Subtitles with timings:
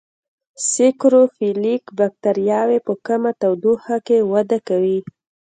[0.69, 4.99] سیکروفیلیک بکټریاوې په کمه تودوخه کې وده کوي.